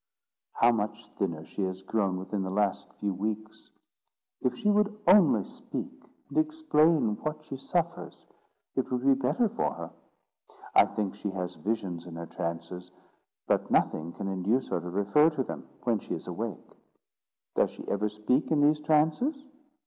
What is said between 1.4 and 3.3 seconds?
she has grown within the last few